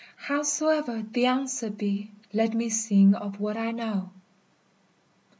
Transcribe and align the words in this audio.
Howsoe'er 0.15 1.03
the 1.11 1.27
answer 1.27 1.69
be, 1.69 2.09
Let 2.33 2.55
me 2.55 2.69
sing 2.69 3.13
of 3.13 3.39
what 3.39 3.55
I 3.55 3.69
know. 3.69 4.09